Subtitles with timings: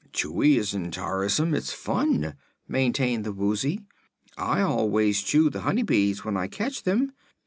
[0.11, 2.33] "Chewing isn't tiresome; it's fun,"
[2.67, 3.81] maintained the Woozy.
[4.35, 7.11] "I always chew the honey bees when I catch them.